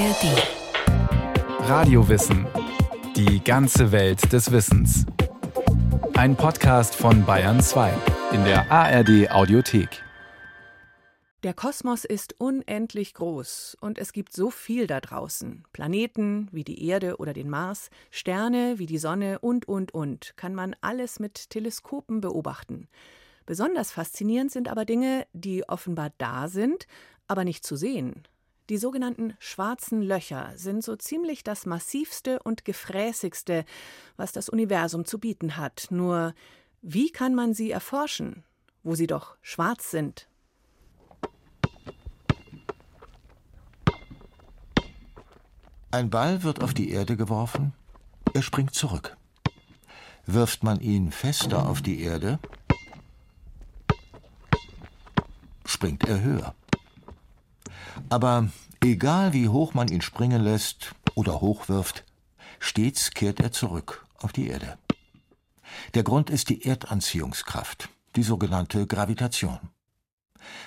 [0.00, 1.68] ARD.
[1.68, 2.46] Radiowissen.
[3.16, 5.04] Die ganze Welt des Wissens.
[6.14, 7.92] Ein Podcast von Bayern 2
[8.32, 10.02] in der ARD Audiothek.
[11.42, 15.64] Der Kosmos ist unendlich groß und es gibt so viel da draußen.
[15.74, 20.32] Planeten wie die Erde oder den Mars, Sterne wie die Sonne und, und, und.
[20.36, 22.88] Kann man alles mit Teleskopen beobachten.
[23.44, 26.86] Besonders faszinierend sind aber Dinge, die offenbar da sind,
[27.26, 28.24] aber nicht zu sehen.
[28.70, 33.64] Die sogenannten schwarzen Löcher sind so ziemlich das massivste und gefräßigste,
[34.16, 35.88] was das Universum zu bieten hat.
[35.90, 36.34] Nur
[36.80, 38.44] wie kann man sie erforschen,
[38.84, 40.28] wo sie doch schwarz sind?
[45.90, 47.72] Ein Ball wird auf die Erde geworfen,
[48.34, 49.16] er springt zurück.
[50.26, 52.38] Wirft man ihn fester auf die Erde,
[55.64, 56.54] springt er höher.
[58.08, 58.48] Aber
[58.82, 62.04] egal wie hoch man ihn springen lässt oder hochwirft,
[62.58, 64.78] stets kehrt er zurück auf die Erde.
[65.94, 69.58] Der Grund ist die Erdanziehungskraft, die sogenannte Gravitation.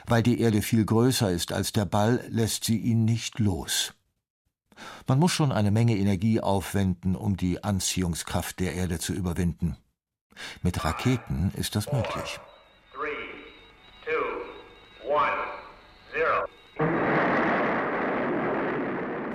[0.05, 3.93] Weil die Erde viel größer ist als der Ball, lässt sie ihn nicht los.
[5.07, 9.77] Man muss schon eine Menge Energie aufwenden, um die Anziehungskraft der Erde zu überwinden.
[10.61, 12.39] Mit Raketen ist das möglich.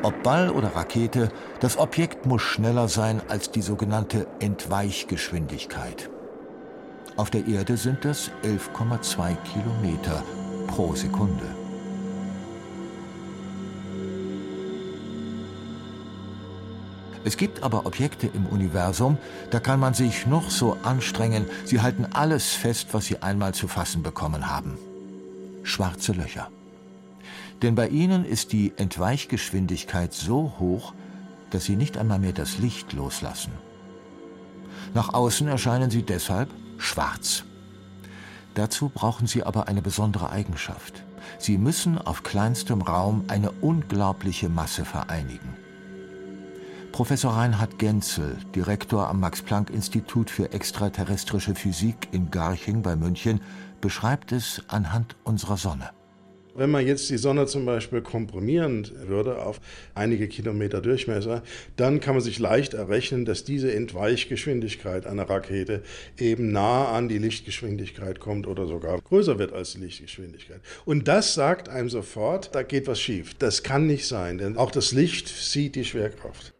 [0.08, 6.08] Ob Ball oder Rakete, das Objekt muss schneller sein als die sogenannte Entweichgeschwindigkeit.
[7.18, 10.24] Auf der Erde sind es 11,2 Kilometer
[10.66, 11.44] pro Sekunde.
[17.26, 19.18] Es gibt aber Objekte im Universum,
[19.50, 23.68] da kann man sich noch so anstrengen, sie halten alles fest, was sie einmal zu
[23.68, 24.78] fassen bekommen haben.
[25.64, 26.48] Schwarze Löcher.
[27.62, 30.94] Denn bei ihnen ist die Entweichgeschwindigkeit so hoch,
[31.50, 33.52] dass sie nicht einmal mehr das Licht loslassen.
[34.94, 37.44] Nach außen erscheinen sie deshalb schwarz.
[38.54, 41.04] Dazu brauchen sie aber eine besondere Eigenschaft.
[41.38, 45.56] Sie müssen auf kleinstem Raum eine unglaubliche Masse vereinigen.
[46.92, 53.40] Professor Reinhard Genzel, Direktor am Max-Planck-Institut für extraterrestrische Physik in Garching bei München,
[53.80, 55.90] beschreibt es anhand unserer Sonne.
[56.58, 59.60] Wenn man jetzt die Sonne zum Beispiel komprimieren würde auf
[59.94, 61.44] einige Kilometer Durchmesser,
[61.76, 65.84] dann kann man sich leicht errechnen, dass diese Entweichgeschwindigkeit einer Rakete
[66.18, 70.60] eben nah an die Lichtgeschwindigkeit kommt oder sogar größer wird als die Lichtgeschwindigkeit.
[70.84, 73.34] Und das sagt einem sofort, da geht was schief.
[73.34, 76.54] Das kann nicht sein, denn auch das Licht sieht die Schwerkraft.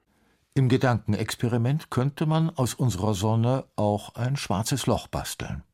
[0.55, 5.65] Im Gedankenexperiment könnte man aus unserer Sonne auch ein schwarzes Loch basteln.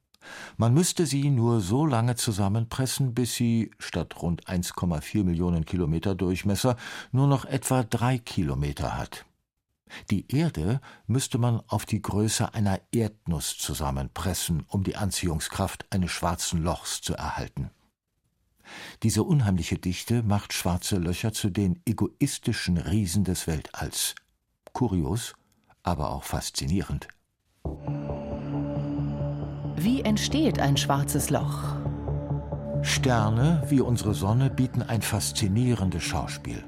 [0.56, 6.76] Man müsste sie nur so lange zusammenpressen, bis sie statt rund 1,4 Millionen Kilometer Durchmesser
[7.12, 9.24] nur noch etwa drei Kilometer hat.
[10.10, 16.62] Die Erde müsste man auf die Größe einer Erdnuss zusammenpressen, um die Anziehungskraft eines schwarzen
[16.62, 17.70] Lochs zu erhalten.
[19.02, 24.14] Diese unheimliche Dichte macht schwarze Löcher zu den egoistischen Riesen des Weltalls.
[24.72, 25.34] Kurios,
[25.82, 27.08] aber auch faszinierend.
[29.84, 31.76] Wie entsteht ein schwarzes Loch?
[32.80, 36.64] Sterne wie unsere Sonne bieten ein faszinierendes Schauspiel.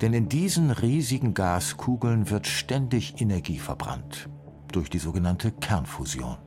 [0.00, 4.28] Denn in diesen riesigen Gaskugeln wird ständig Energie verbrannt.
[4.72, 6.38] Durch die sogenannte Kernfusion.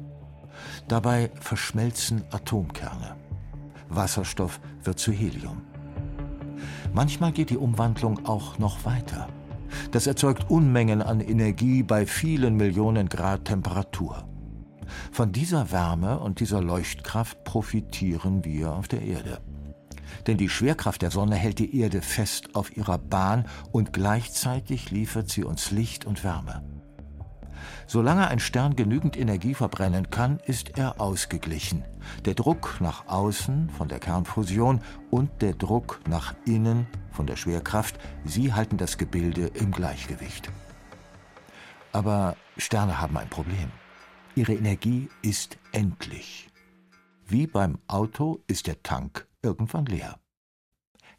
[0.89, 3.15] Dabei verschmelzen Atomkerne.
[3.87, 5.61] Wasserstoff wird zu Helium.
[6.93, 9.29] Manchmal geht die Umwandlung auch noch weiter.
[9.91, 14.25] Das erzeugt Unmengen an Energie bei vielen Millionen Grad Temperatur.
[15.11, 19.41] Von dieser Wärme und dieser Leuchtkraft profitieren wir auf der Erde.
[20.27, 25.29] Denn die Schwerkraft der Sonne hält die Erde fest auf ihrer Bahn und gleichzeitig liefert
[25.29, 26.63] sie uns Licht und Wärme.
[27.87, 31.83] Solange ein Stern genügend Energie verbrennen kann, ist er ausgeglichen.
[32.25, 37.99] Der Druck nach außen von der Kernfusion und der Druck nach innen von der Schwerkraft,
[38.25, 40.49] sie halten das Gebilde im Gleichgewicht.
[41.91, 43.71] Aber Sterne haben ein Problem.
[44.35, 46.49] Ihre Energie ist endlich.
[47.27, 50.19] Wie beim Auto ist der Tank irgendwann leer.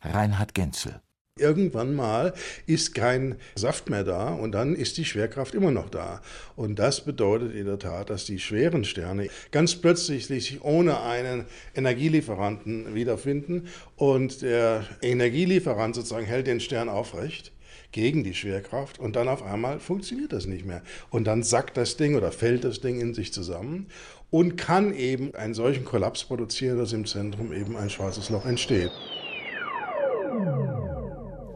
[0.03, 1.01] Reinhard Genzel
[1.39, 2.33] Irgendwann mal
[2.67, 6.23] ist kein Saft mehr da und dann ist die Schwerkraft immer noch da.
[6.55, 11.45] Und das bedeutet in der Tat, dass die schweren Sterne ganz plötzlich sich ohne einen
[11.75, 17.54] Energielieferanten wiederfinden und der Energielieferant sozusagen hält den Stern aufrecht
[17.95, 20.83] gegen die Schwerkraft und dann auf einmal funktioniert das nicht mehr.
[21.11, 23.87] Und dann sackt das Ding oder fällt das Ding in sich zusammen
[24.31, 28.91] und kann eben einen solchen Kollaps produzieren, dass im Zentrum eben ein schwarzes Loch entsteht.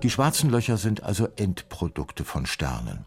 [0.05, 3.05] Die schwarzen Löcher sind also Endprodukte von Sternen.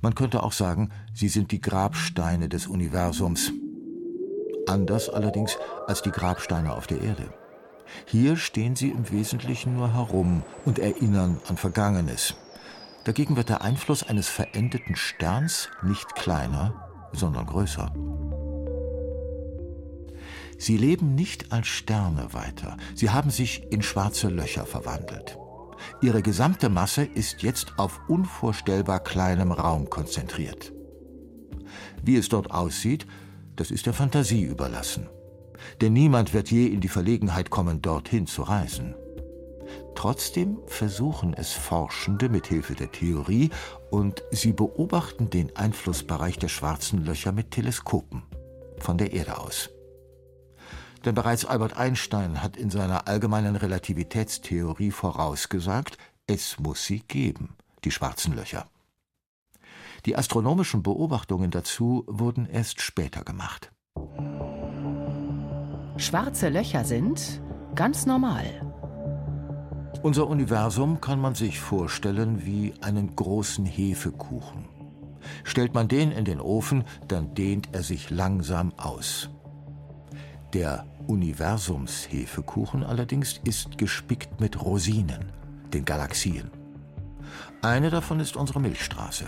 [0.00, 3.52] Man könnte auch sagen, sie sind die Grabsteine des Universums.
[4.66, 5.56] Anders allerdings
[5.86, 7.32] als die Grabsteine auf der Erde.
[8.06, 12.34] Hier stehen sie im Wesentlichen nur herum und erinnern an Vergangenes.
[13.04, 17.92] Dagegen wird der Einfluss eines verendeten Sterns nicht kleiner, sondern größer.
[20.58, 25.36] Sie leben nicht als Sterne weiter, sie haben sich in schwarze Löcher verwandelt.
[26.00, 30.72] Ihre gesamte Masse ist jetzt auf unvorstellbar kleinem Raum konzentriert.
[32.02, 33.06] Wie es dort aussieht,
[33.56, 35.08] das ist der Fantasie überlassen.
[35.80, 38.94] Denn niemand wird je in die Verlegenheit kommen, dorthin zu reisen.
[39.94, 43.50] Trotzdem versuchen es Forschende mit Hilfe der Theorie
[43.90, 48.22] und sie beobachten den Einflussbereich der schwarzen Löcher mit Teleskopen
[48.78, 49.70] von der Erde aus.
[51.04, 57.90] Denn bereits Albert Einstein hat in seiner allgemeinen Relativitätstheorie vorausgesagt, es muss sie geben, die
[57.90, 58.66] schwarzen Löcher.
[60.06, 63.70] Die astronomischen Beobachtungen dazu wurden erst später gemacht.
[65.96, 67.40] Schwarze Löcher sind
[67.76, 68.44] ganz normal.
[70.02, 74.66] Unser Universum kann man sich vorstellen wie einen großen Hefekuchen.
[75.44, 79.30] Stellt man den in den Ofen, dann dehnt er sich langsam aus.
[80.52, 85.32] Der Universumshefekuchen allerdings ist gespickt mit Rosinen,
[85.72, 86.50] den Galaxien.
[87.62, 89.26] Eine davon ist unsere Milchstraße.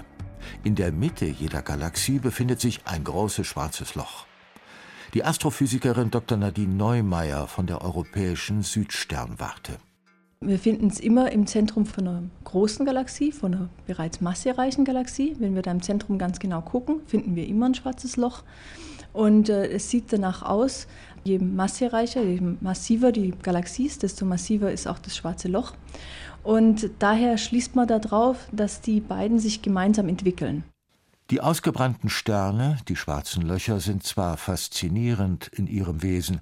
[0.65, 4.27] In der Mitte jeder Galaxie befindet sich ein großes schwarzes Loch.
[5.15, 6.37] Die Astrophysikerin Dr.
[6.37, 9.79] Nadine Neumeier von der Europäischen Südsternwarte.
[10.41, 15.35] Wir finden es immer im Zentrum von einer großen Galaxie, von einer bereits massereichen Galaxie.
[15.39, 18.43] Wenn wir da im Zentrum ganz genau gucken, finden wir immer ein schwarzes Loch.
[19.13, 20.87] Und äh, es sieht danach aus,
[21.25, 25.73] je massereicher, je massiver die Galaxie ist, desto massiver ist auch das schwarze Loch.
[26.43, 30.65] Und daher schließt man darauf, dass die beiden sich gemeinsam entwickeln.
[31.31, 36.41] Die ausgebrannten Sterne, die schwarzen Löcher, sind zwar faszinierend in ihrem Wesen,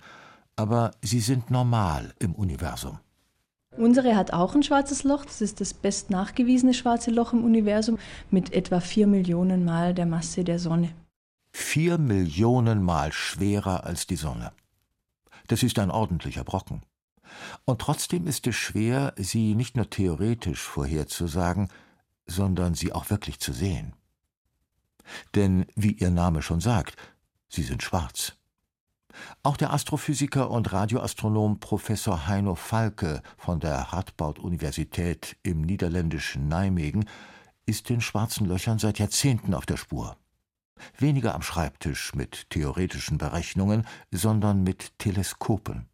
[0.56, 2.98] aber sie sind normal im Universum.
[3.76, 5.24] Unsere hat auch ein schwarzes Loch.
[5.24, 7.98] Das ist das best nachgewiesene schwarze Loch im Universum
[8.30, 10.94] mit etwa vier Millionen Mal der Masse der Sonne.
[11.50, 14.52] Vier Millionen Mal schwerer als die Sonne.
[15.48, 16.82] Das ist ein ordentlicher Brocken.
[17.64, 21.68] Und trotzdem ist es schwer, sie nicht nur theoretisch vorherzusagen,
[22.26, 23.94] sondern sie auch wirklich zu sehen.
[25.34, 26.96] Denn, wie ihr Name schon sagt,
[27.48, 28.36] sie sind schwarz.
[29.42, 37.08] Auch der Astrophysiker und Radioastronom Professor Heino Falke von der Radboud-Universität im niederländischen Nijmegen
[37.66, 40.16] ist den schwarzen Löchern seit Jahrzehnten auf der Spur.
[40.98, 45.86] Weniger am Schreibtisch mit theoretischen Berechnungen, sondern mit Teleskopen.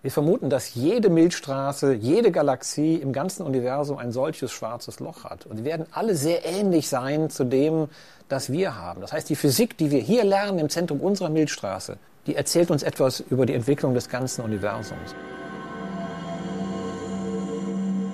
[0.00, 5.44] Wir vermuten, dass jede Milchstraße, jede Galaxie im ganzen Universum ein solches schwarzes Loch hat.
[5.46, 7.88] Und die werden alle sehr ähnlich sein zu dem,
[8.28, 9.00] das wir haben.
[9.00, 11.96] Das heißt, die Physik, die wir hier lernen im Zentrum unserer Milchstraße,
[12.28, 15.16] die erzählt uns etwas über die Entwicklung des ganzen Universums.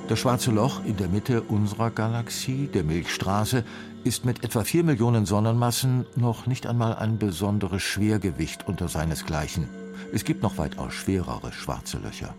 [0.08, 3.62] Das schwarze Loch in der Mitte unserer Galaxie, der Milchstraße,
[4.04, 9.83] ist mit etwa vier Millionen Sonnenmassen noch nicht einmal ein besonderes Schwergewicht unter seinesgleichen.
[10.12, 12.34] Es gibt noch weitaus schwerere schwarze Löcher.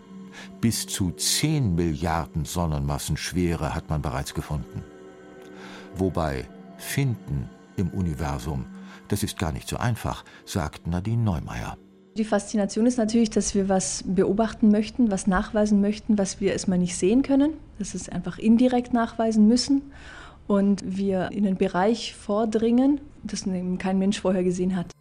[0.60, 4.82] Bis zu 10 Milliarden Sonnenmassen Schwere hat man bereits gefunden.
[5.94, 6.46] Wobei
[6.78, 8.66] finden im Universum,
[9.08, 11.76] das ist gar nicht so einfach, sagt Nadine Neumeier.
[12.16, 16.78] Die Faszination ist natürlich, dass wir was beobachten möchten, was nachweisen möchten, was wir erstmal
[16.78, 19.82] nicht sehen können, dass wir es einfach indirekt nachweisen müssen
[20.46, 23.44] und wir in einen Bereich vordringen, das
[23.78, 24.92] kein Mensch vorher gesehen hat.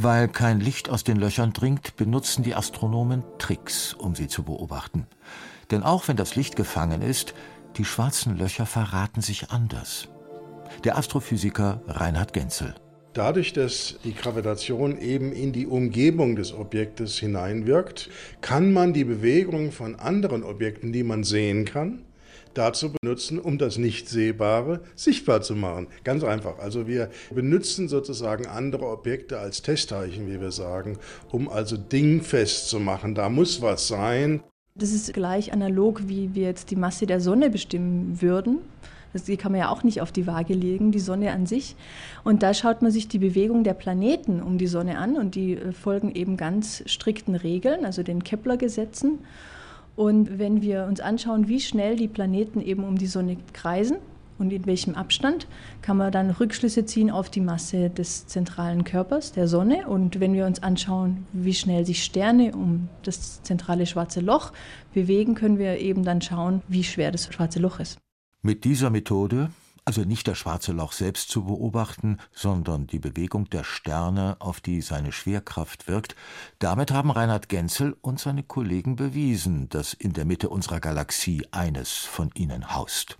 [0.00, 5.08] Weil kein Licht aus den Löchern dringt, benutzen die Astronomen Tricks, um sie zu beobachten.
[5.72, 7.34] Denn auch wenn das Licht gefangen ist,
[7.78, 10.06] die schwarzen Löcher verraten sich anders.
[10.84, 12.76] Der Astrophysiker Reinhard Genzel.
[13.12, 18.08] Dadurch, dass die Gravitation eben in die Umgebung des Objektes hineinwirkt,
[18.40, 22.04] kann man die Bewegung von anderen Objekten, die man sehen kann,
[22.58, 25.86] dazu benutzen, um das Nicht-Sehbare sichtbar zu machen.
[26.04, 26.58] Ganz einfach.
[26.58, 30.98] Also wir benutzen sozusagen andere Objekte als Testzeichen, wie wir sagen,
[31.30, 33.14] um also dingfest zu machen.
[33.14, 34.42] Da muss was sein.
[34.74, 38.58] Das ist gleich analog, wie wir jetzt die Masse der Sonne bestimmen würden.
[39.26, 41.74] Die kann man ja auch nicht auf die Waage legen, die Sonne an sich.
[42.24, 45.54] Und da schaut man sich die Bewegung der Planeten um die Sonne an und die
[45.54, 49.20] äh, folgen eben ganz strikten Regeln, also den Kepler-Gesetzen.
[49.98, 53.96] Und wenn wir uns anschauen, wie schnell die Planeten eben um die Sonne kreisen
[54.38, 55.48] und in welchem Abstand,
[55.82, 59.88] kann man dann Rückschlüsse ziehen auf die Masse des zentralen Körpers, der Sonne.
[59.88, 64.52] Und wenn wir uns anschauen, wie schnell sich Sterne um das zentrale schwarze Loch
[64.94, 67.98] bewegen, können wir eben dann schauen, wie schwer das schwarze Loch ist.
[68.40, 69.50] Mit dieser Methode
[69.88, 74.82] also nicht das schwarze Loch selbst zu beobachten, sondern die Bewegung der Sterne, auf die
[74.82, 76.14] seine Schwerkraft wirkt,
[76.58, 81.90] damit haben Reinhard Genzel und seine Kollegen bewiesen, dass in der Mitte unserer Galaxie eines
[82.00, 83.16] von ihnen haust.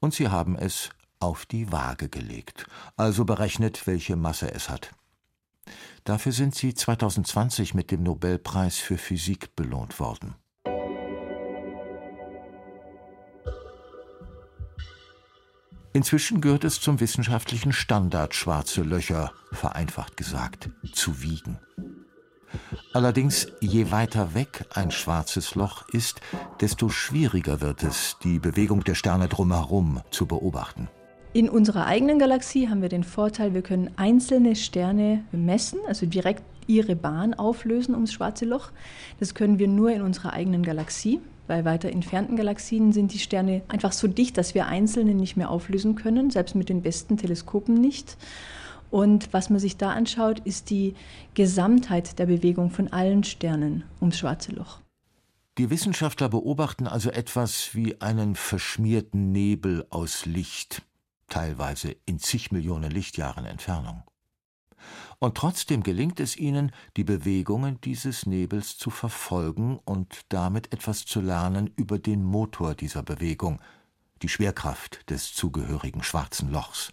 [0.00, 4.90] Und sie haben es auf die Waage gelegt, also berechnet, welche Masse es hat.
[6.02, 10.34] Dafür sind sie 2020 mit dem Nobelpreis für Physik belohnt worden.
[15.92, 21.58] Inzwischen gehört es zum wissenschaftlichen Standard, schwarze Löcher, vereinfacht gesagt, zu wiegen.
[22.92, 26.20] Allerdings, je weiter weg ein schwarzes Loch ist,
[26.60, 30.88] desto schwieriger wird es, die Bewegung der Sterne drumherum zu beobachten.
[31.32, 36.42] In unserer eigenen Galaxie haben wir den Vorteil, wir können einzelne Sterne messen, also direkt
[36.66, 38.70] ihre Bahn auflösen ums schwarze Loch.
[39.18, 41.20] Das können wir nur in unserer eigenen Galaxie.
[41.50, 45.50] Bei weiter entfernten Galaxien sind die Sterne einfach so dicht, dass wir einzelne nicht mehr
[45.50, 48.16] auflösen können, selbst mit den besten Teleskopen nicht.
[48.92, 50.94] Und was man sich da anschaut, ist die
[51.34, 54.78] Gesamtheit der Bewegung von allen Sternen ums schwarze Loch.
[55.58, 60.82] Die Wissenschaftler beobachten also etwas wie einen verschmierten Nebel aus Licht,
[61.28, 64.04] teilweise in zig Millionen Lichtjahren Entfernung
[65.18, 71.20] und trotzdem gelingt es ihnen, die Bewegungen dieses Nebels zu verfolgen und damit etwas zu
[71.20, 73.60] lernen über den Motor dieser Bewegung,
[74.22, 76.92] die Schwerkraft des zugehörigen schwarzen Lochs.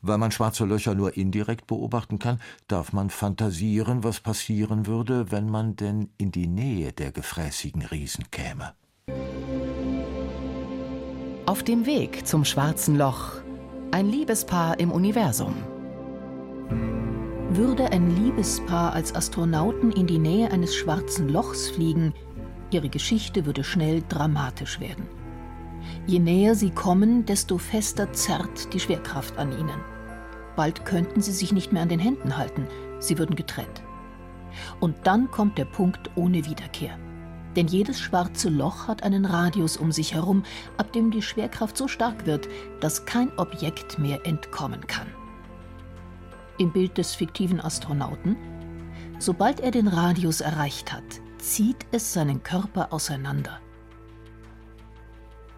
[0.00, 5.50] Weil man schwarze Löcher nur indirekt beobachten kann, darf man fantasieren, was passieren würde, wenn
[5.50, 8.74] man denn in die Nähe der gefräßigen Riesen käme.
[11.46, 13.40] Auf dem Weg zum schwarzen Loch
[13.90, 15.54] ein Liebespaar im Universum.
[17.50, 22.12] Würde ein Liebespaar als Astronauten in die Nähe eines schwarzen Lochs fliegen,
[22.70, 25.06] ihre Geschichte würde schnell dramatisch werden.
[26.06, 29.80] Je näher sie kommen, desto fester zerrt die Schwerkraft an ihnen.
[30.56, 32.66] Bald könnten sie sich nicht mehr an den Händen halten,
[32.98, 33.82] sie würden getrennt.
[34.80, 36.98] Und dann kommt der Punkt ohne Wiederkehr.
[37.56, 40.42] Denn jedes schwarze Loch hat einen Radius um sich herum,
[40.76, 42.46] ab dem die Schwerkraft so stark wird,
[42.80, 45.06] dass kein Objekt mehr entkommen kann
[46.58, 48.36] im Bild des fiktiven Astronauten,
[49.18, 51.04] sobald er den Radius erreicht hat,
[51.38, 53.60] zieht es seinen Körper auseinander.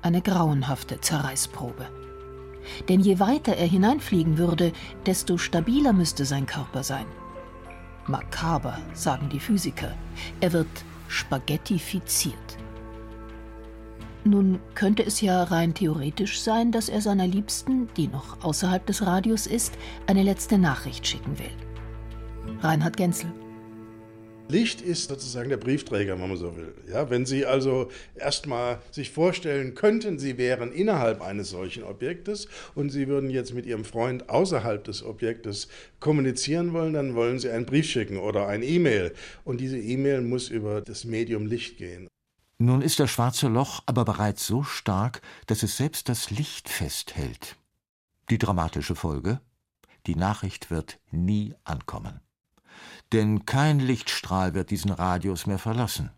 [0.02, 1.88] Eine grauenhafte Zerreißprobe.
[2.88, 4.72] Denn je weiter er hineinfliegen würde,
[5.06, 7.06] desto stabiler müsste sein Körper sein.
[8.06, 9.92] Makaber, sagen die Physiker.
[10.40, 10.68] Er wird
[11.08, 12.58] spaghettifiziert.
[14.24, 19.06] Nun könnte es ja rein theoretisch sein, dass er seiner Liebsten, die noch außerhalb des
[19.06, 19.74] Radius ist,
[20.06, 22.58] eine letzte Nachricht schicken will.
[22.60, 23.32] Reinhard Genzel.
[24.50, 26.74] Licht ist sozusagen der Briefträger, wenn man so will.
[26.90, 32.90] Ja, wenn Sie also erstmal sich vorstellen könnten, Sie wären innerhalb eines solchen Objektes und
[32.90, 35.68] Sie würden jetzt mit Ihrem Freund außerhalb des Objektes
[36.00, 39.12] kommunizieren wollen, dann wollen Sie einen Brief schicken oder ein E-Mail.
[39.44, 42.09] Und diese E-Mail muss über das Medium Licht gehen.
[42.62, 47.56] Nun ist das schwarze Loch aber bereits so stark, dass es selbst das Licht festhält.
[48.28, 49.40] Die dramatische Folge?
[50.06, 52.20] Die Nachricht wird nie ankommen.
[53.12, 56.10] Denn kein Lichtstrahl wird diesen Radius mehr verlassen.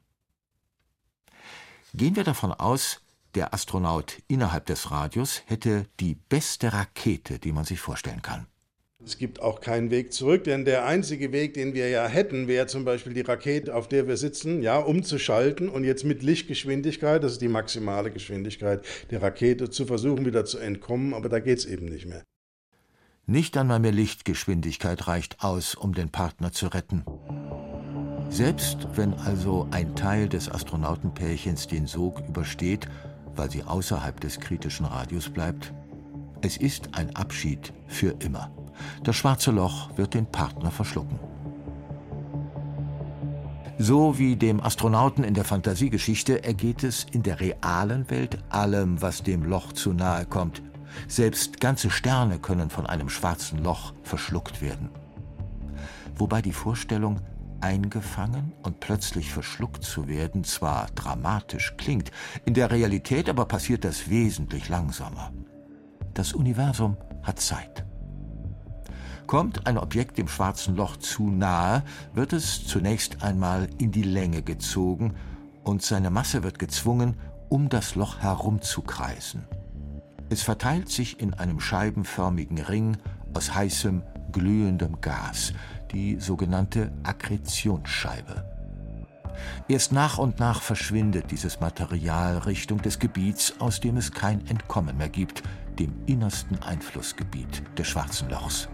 [1.95, 3.03] Gehen wir davon aus,
[3.37, 8.49] der Astronaut innerhalb des Radius hätte die beste Rakete, die man sich vorstellen kann.
[9.05, 12.69] Es gibt auch keinen Weg zurück, denn der einzige Weg, den wir ja hätten, wäre
[12.69, 17.33] zum Beispiel die Rakete, auf der wir sitzen, ja, umzuschalten und jetzt mit Lichtgeschwindigkeit, das
[17.33, 21.67] ist die maximale Geschwindigkeit der Rakete, zu versuchen, wieder zu entkommen, aber da geht es
[21.67, 22.23] eben nicht mehr.
[23.27, 27.05] Nicht einmal mehr Lichtgeschwindigkeit reicht aus, um den Partner zu retten.
[28.29, 32.89] Selbst wenn also ein Teil des Astronautenpärchens den Sog übersteht,
[33.35, 35.73] weil sie außerhalb des kritischen Radius bleibt,
[36.41, 38.51] es ist ein Abschied für immer.
[39.05, 41.19] Das schwarze Loch wird den Partner verschlucken.
[43.79, 49.23] So wie dem Astronauten in der Fantasiegeschichte ergeht es in der realen Welt allem, was
[49.23, 50.63] dem Loch zu nahe kommt.
[51.09, 54.91] Selbst ganze Sterne können von einem schwarzen Loch verschluckt werden.
[56.17, 57.21] Wobei die Vorstellung,
[57.61, 62.11] eingefangen und plötzlich verschluckt zu werden, zwar dramatisch klingt,
[62.45, 65.33] in der Realität aber passiert das wesentlich langsamer.
[66.15, 67.85] Das Universum hat Zeit.
[69.33, 74.43] Kommt ein Objekt dem schwarzen Loch zu nahe, wird es zunächst einmal in die Länge
[74.43, 75.15] gezogen
[75.65, 77.17] und seine Masse wird gezwungen,
[77.49, 79.47] um das Loch herumzukreisen.
[80.29, 82.99] Es verteilt sich in einem scheibenförmigen Ring
[83.33, 85.55] aus heißem, glühendem Gas,
[85.93, 88.45] die sogenannte Akkretionsscheibe.
[89.67, 94.99] Erst nach und nach verschwindet dieses Material Richtung des Gebiets, aus dem es kein Entkommen
[94.99, 95.43] mehr gibt,
[95.79, 98.69] dem innersten Einflussgebiet des Schwarzen Lochs.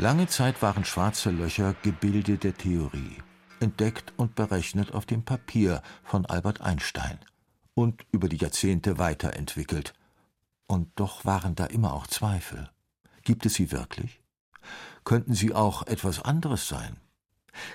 [0.00, 3.18] Lange Zeit waren schwarze Löcher Gebilde der Theorie,
[3.60, 7.18] entdeckt und berechnet auf dem Papier von Albert Einstein
[7.74, 9.92] und über die Jahrzehnte weiterentwickelt.
[10.66, 12.70] Und doch waren da immer auch Zweifel.
[13.24, 14.22] Gibt es sie wirklich?
[15.04, 16.96] Könnten sie auch etwas anderes sein?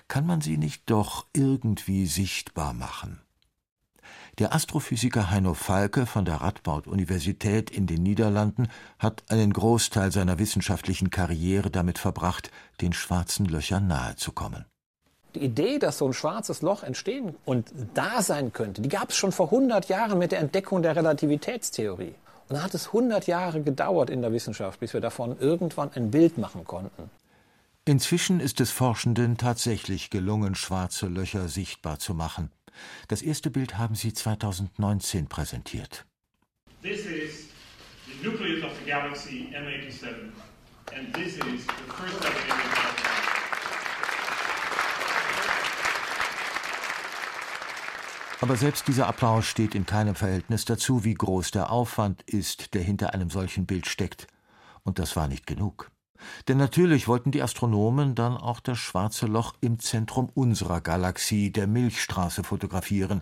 [0.08, 3.22] Kann man sie nicht doch irgendwie sichtbar machen?
[4.38, 8.68] Der Astrophysiker Heino Falke von der Radboud-Universität in den Niederlanden
[9.00, 12.52] hat einen Großteil seiner wissenschaftlichen Karriere damit verbracht,
[12.82, 14.66] den schwarzen Löchern nahezukommen.
[15.36, 19.16] Die Idee, dass so ein schwarzes Loch entstehen und da sein könnte, die gab es
[19.16, 22.16] schon vor 100 Jahren mit der Entdeckung der Relativitätstheorie.
[22.50, 26.12] Und dann hat es 100 Jahre gedauert in der Wissenschaft, bis wir davon irgendwann ein
[26.12, 27.10] Bild machen konnten.
[27.86, 32.52] Inzwischen ist es Forschenden tatsächlich gelungen, schwarze Löcher sichtbar zu machen.
[33.08, 36.06] Das erste Bild haben sie 2019 präsentiert.
[36.82, 37.50] This is
[38.06, 40.32] the nucleus of the galaxy M87
[40.96, 42.26] and this is the first
[48.42, 52.84] Aber selbst dieser Applaus steht in keinem Verhältnis dazu, wie groß der Aufwand ist, der
[52.84, 54.28] hinter einem solchen Bild steckt.
[54.84, 55.90] Und das war nicht genug.
[56.48, 61.68] Denn natürlich wollten die Astronomen dann auch das schwarze Loch im Zentrum unserer Galaxie, der
[61.68, 63.22] Milchstraße, fotografieren.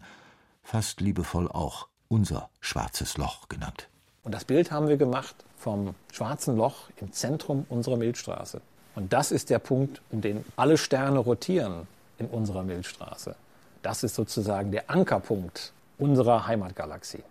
[0.63, 3.87] Fast liebevoll auch unser schwarzes Loch genannt.
[4.23, 8.61] Und das Bild haben wir gemacht vom schwarzen Loch im Zentrum unserer Milchstraße.
[8.95, 13.35] Und das ist der Punkt, um den alle Sterne rotieren in unserer Milchstraße.
[13.81, 17.23] Das ist sozusagen der Ankerpunkt unserer Heimatgalaxie.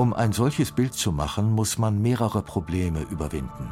[0.00, 3.70] Um ein solches Bild zu machen, muss man mehrere Probleme überwinden.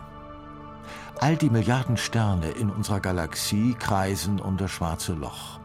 [1.20, 5.58] All die Milliarden Sterne in unserer Galaxie kreisen um das schwarze Loch.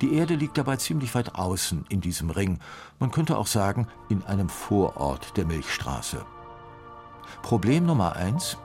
[0.00, 2.60] Die Erde liegt dabei ziemlich weit außen in diesem Ring,
[3.00, 6.24] man könnte auch sagen in einem Vorort der Milchstraße.
[7.42, 8.56] Problem Nummer eins.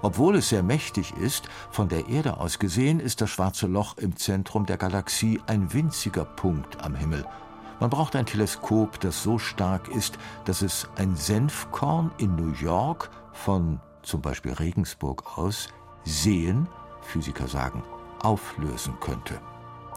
[0.00, 4.16] Obwohl es sehr mächtig ist, von der Erde aus gesehen ist das schwarze Loch im
[4.16, 7.26] Zentrum der Galaxie ein winziger Punkt am Himmel–
[7.80, 13.10] man braucht ein Teleskop, das so stark ist, dass es ein Senfkorn in New York
[13.32, 15.68] von zum Beispiel Regensburg aus
[16.04, 16.68] sehen,
[17.02, 17.82] Physiker sagen,
[18.22, 19.40] auflösen könnte.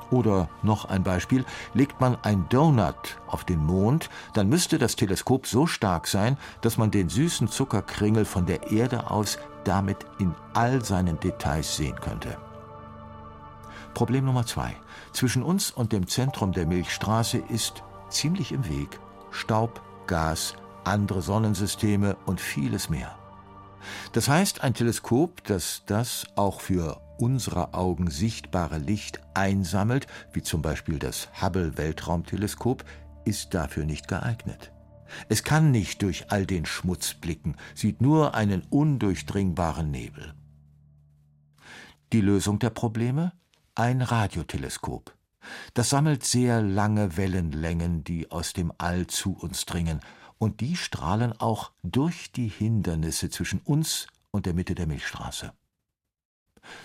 [0.10, 5.48] Oder noch ein Beispiel, legt man ein Donut auf den Mond, dann müsste das Teleskop
[5.48, 10.84] so stark sein, dass man den süßen Zuckerkringel von der Erde aus damit in all
[10.84, 12.38] seinen Details sehen könnte.
[13.98, 14.76] Problem Nummer zwei.
[15.12, 17.82] Zwischen uns und dem Zentrum der Milchstraße ist
[18.12, 19.00] ziemlich im Weg
[19.32, 23.18] Staub, Gas, andere Sonnensysteme und vieles mehr.
[24.12, 30.62] Das heißt, ein Teleskop, das das auch für unsere Augen sichtbare Licht einsammelt, wie zum
[30.62, 32.86] Beispiel das Hubble Weltraumteleskop,
[33.26, 34.74] ist dafür nicht geeignet.
[35.28, 40.36] Es kann nicht durch all den Schmutz blicken, sieht nur einen undurchdringbaren Nebel.
[42.14, 43.32] Die Lösung der Probleme?
[43.80, 45.14] Ein Radioteleskop.
[45.76, 50.00] Das sammelt sehr lange Wellenlängen, die aus dem All zu uns dringen,
[50.40, 55.54] und die strahlen auch durch die Hindernisse zwischen uns und der Mitte der Milchstraße.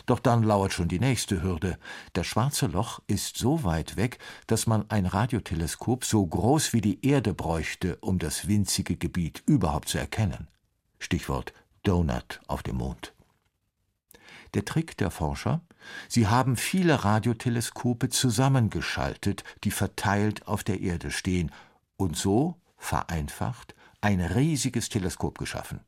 [0.04, 1.78] Doch dann lauert schon die nächste Hürde.
[2.12, 7.06] Das schwarze Loch ist so weit weg, dass man ein Radioteleskop so groß wie die
[7.06, 10.46] Erde bräuchte, um das winzige Gebiet überhaupt zu erkennen.
[10.98, 13.14] Stichwort Donut auf dem Mond.
[14.54, 15.60] Der Trick der Forscher?
[16.08, 21.50] Sie haben viele Radioteleskope zusammengeschaltet, die verteilt auf der Erde stehen,
[21.96, 25.80] und so, vereinfacht, ein riesiges Teleskop geschaffen.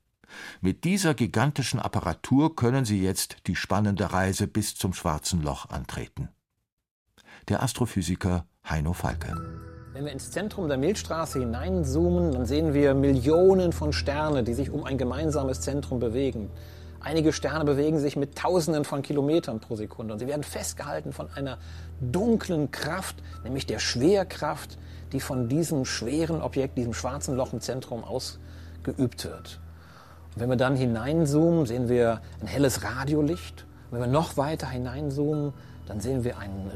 [0.60, 6.28] Mit dieser gigantischen Apparatur können sie jetzt die spannende Reise bis zum schwarzen Loch antreten.
[7.48, 9.34] Der Astrophysiker Heino Falke.
[9.92, 14.70] Wenn wir ins Zentrum der Milchstraße hineinzoomen, dann sehen wir Millionen von Sternen, die sich
[14.70, 16.50] um ein gemeinsames Zentrum bewegen.
[17.04, 21.28] Einige Sterne bewegen sich mit Tausenden von Kilometern pro Sekunde und sie werden festgehalten von
[21.34, 21.58] einer
[22.00, 24.78] dunklen Kraft, nämlich der Schwerkraft,
[25.12, 29.60] die von diesem schweren Objekt, diesem schwarzen Loch im Zentrum ausgeübt wird.
[30.34, 33.66] Und wenn wir dann hineinzoomen, sehen wir ein helles Radiolicht.
[33.90, 35.52] Und wenn wir noch weiter hineinzoomen,
[35.86, 36.70] dann sehen wir einen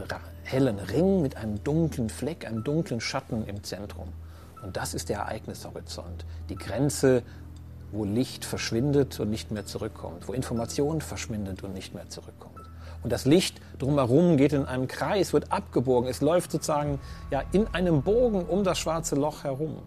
[0.45, 4.09] hellen Ring mit einem dunklen Fleck, einem dunklen Schatten im Zentrum.
[4.63, 7.23] Und das ist der Ereignishorizont, die Grenze
[7.93, 12.59] wo Licht verschwindet und nicht mehr zurückkommt, wo Information verschwindet und nicht mehr zurückkommt.
[13.03, 16.11] Und das Licht drumherum geht in einem Kreis, wird abgebogen.
[16.11, 19.83] Es läuft sozusagen ja, in einem Bogen um das schwarze Loch herum.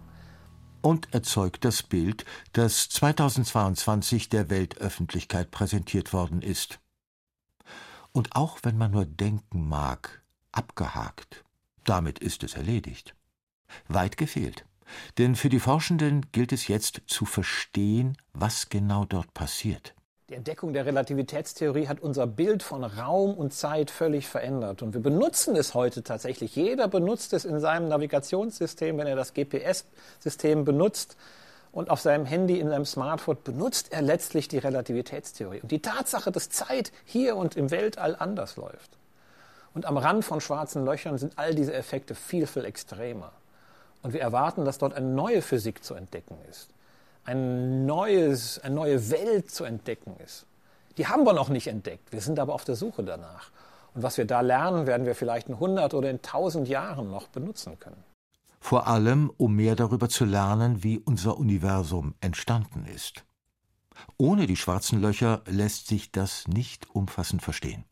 [0.82, 6.80] Und erzeugt das Bild, das 2022 der Weltöffentlichkeit präsentiert worden ist.
[8.14, 11.44] Und auch wenn man nur denken mag, abgehakt,
[11.84, 13.16] damit ist es erledigt.
[13.88, 14.66] Weit gefehlt.
[15.18, 19.94] Denn für die Forschenden gilt es jetzt zu verstehen, was genau dort passiert.
[20.32, 24.82] Die Entdeckung der Relativitätstheorie hat unser Bild von Raum und Zeit völlig verändert.
[24.82, 26.56] Und wir benutzen es heute tatsächlich.
[26.56, 31.18] Jeder benutzt es in seinem Navigationssystem, wenn er das GPS-System benutzt.
[31.74, 35.60] Und auf seinem Handy, in seinem Smartphone benutzt er letztlich die Relativitätstheorie.
[35.60, 38.98] Und die Tatsache, dass Zeit hier und im Weltall anders läuft.
[39.74, 43.34] Und am Rand von schwarzen Löchern sind all diese Effekte viel, viel extremer.
[44.04, 46.70] Und wir erwarten, dass dort eine neue Physik zu entdecken ist.
[47.24, 50.46] Ein neues, eine neue Welt zu entdecken ist.
[50.98, 52.12] Die haben wir noch nicht entdeckt.
[52.12, 53.52] Wir sind aber auf der Suche danach.
[53.94, 57.28] Und was wir da lernen, werden wir vielleicht in 100 oder in 1000 Jahren noch
[57.28, 58.04] benutzen können.
[58.60, 63.26] Vor allem, um mehr darüber zu lernen, wie unser Universum entstanden ist.
[64.18, 67.84] Ohne die schwarzen Löcher lässt sich das nicht umfassend verstehen.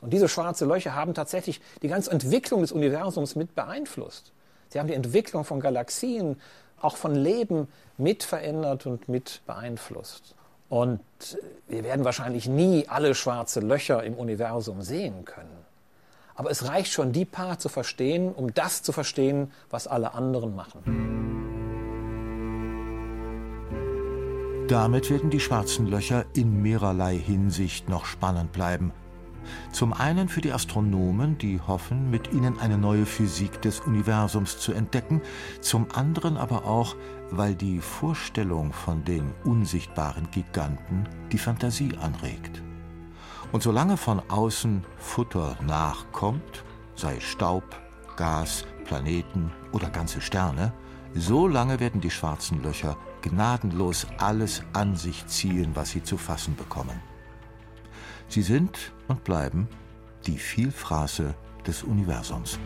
[0.00, 4.32] Und diese schwarzen Löcher haben tatsächlich die ganze Entwicklung des Universums mit beeinflusst.
[4.68, 6.40] Sie haben die Entwicklung von Galaxien,
[6.80, 10.34] auch von Leben mit verändert und mit beeinflusst.
[10.68, 11.00] Und
[11.68, 15.64] wir werden wahrscheinlich nie alle schwarze Löcher im Universum sehen können.
[16.34, 20.56] Aber es reicht schon, die paar zu verstehen, um das zu verstehen, was alle anderen
[20.56, 21.14] machen.
[24.68, 28.92] Damit werden die schwarzen Löcher in mehrerlei Hinsicht noch spannend bleiben.
[29.72, 34.72] Zum einen für die Astronomen, die hoffen, mit ihnen eine neue Physik des Universums zu
[34.72, 35.20] entdecken,
[35.60, 36.96] zum anderen aber auch,
[37.30, 42.62] weil die Vorstellung von den unsichtbaren Giganten die Fantasie anregt.
[43.52, 46.64] Und solange von außen Futter nachkommt,
[46.96, 47.64] sei Staub,
[48.16, 50.72] Gas, Planeten oder ganze Sterne,
[51.14, 56.56] so lange werden die schwarzen Löcher gnadenlos alles an sich ziehen, was sie zu fassen
[56.56, 57.00] bekommen.
[58.28, 59.68] Sie sind und bleiben
[60.26, 61.34] die Vielfraße
[61.66, 62.58] des Universums.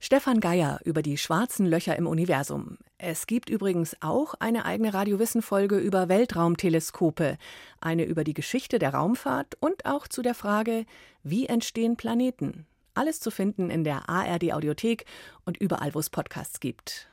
[0.00, 2.78] Stefan Geier über die schwarzen Löcher im Universum.
[2.96, 7.36] Es gibt übrigens auch eine eigene Radiowissen-Folge über Weltraumteleskope,
[7.82, 10.86] eine über die Geschichte der Raumfahrt und auch zu der Frage,
[11.24, 12.66] wie entstehen Planeten?
[12.98, 15.04] Alles zu finden in der ARD Audiothek
[15.44, 17.07] und überall, wo es Podcasts gibt.